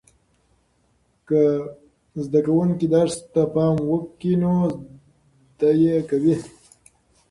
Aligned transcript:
که 1.27 1.41
زده 2.23 2.39
کوونکي 2.45 2.87
درس 2.95 3.15
ته 3.33 3.41
پام 3.53 3.75
وکړي 3.89 4.33
نو 4.41 4.53
زده 5.51 5.69
یې 5.81 5.95
کوي. 6.09 6.35